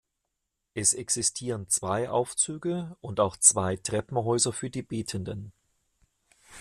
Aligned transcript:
Es 0.73 0.95
existieren 0.95 1.69
zwei 1.69 2.09
Aufzüge 2.09 2.97
und 3.01 3.19
auch 3.19 3.37
zwei 3.37 3.75
Treppenhäuser 3.75 4.51
für 4.51 4.71
die 4.71 4.81
Betenden. 4.81 5.53